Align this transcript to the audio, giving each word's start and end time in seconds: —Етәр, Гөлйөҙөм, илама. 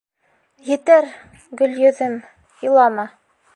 —Етәр, 0.75 1.09
Гөлйөҙөм, 1.61 2.17
илама. 2.69 3.09